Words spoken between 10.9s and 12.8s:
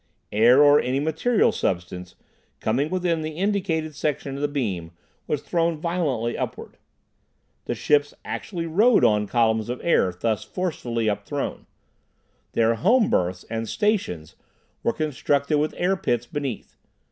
up thrown. Their